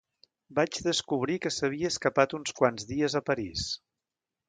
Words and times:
Vaig 0.59 0.79
descobrir 0.87 1.35
que 1.45 1.53
s’havia 1.57 1.93
escapat 1.95 2.35
uns 2.41 2.59
quants 2.63 2.91
dies 2.95 3.19
a 3.21 3.27
París. 3.33 3.69